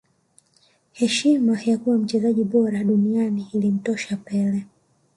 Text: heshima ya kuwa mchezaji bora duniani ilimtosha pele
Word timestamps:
heshima 0.93 1.61
ya 1.65 1.77
kuwa 1.77 1.97
mchezaji 1.97 2.43
bora 2.43 2.83
duniani 2.83 3.47
ilimtosha 3.53 4.17
pele 4.17 4.65